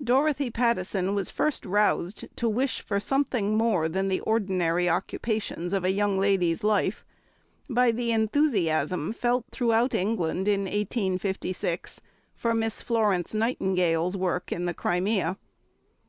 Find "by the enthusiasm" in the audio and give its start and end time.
7.68-9.12